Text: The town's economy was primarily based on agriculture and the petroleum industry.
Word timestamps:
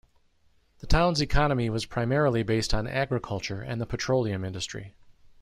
The 0.79 0.87
town's 0.87 1.21
economy 1.21 1.69
was 1.69 1.85
primarily 1.85 2.41
based 2.41 2.73
on 2.73 2.87
agriculture 2.87 3.61
and 3.61 3.79
the 3.79 3.85
petroleum 3.85 4.43
industry. 4.43 4.95